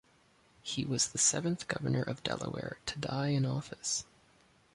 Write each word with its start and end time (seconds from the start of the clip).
He 0.63 0.83
was 0.83 1.09
the 1.11 1.19
seventh 1.19 1.67
Governor 1.67 2.01
of 2.01 2.23
Delaware 2.23 2.79
to 2.87 2.97
die 2.97 3.27
in 3.27 3.45
office. 3.45 4.03